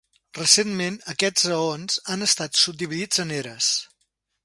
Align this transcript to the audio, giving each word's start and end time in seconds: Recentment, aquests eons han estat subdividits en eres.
Recentment, 0.37 0.97
aquests 1.13 1.45
eons 1.57 1.99
han 2.15 2.29
estat 2.31 2.61
subdividits 2.65 3.25
en 3.27 3.39
eres. 3.43 3.73